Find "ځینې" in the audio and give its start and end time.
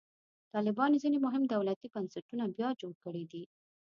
1.03-1.17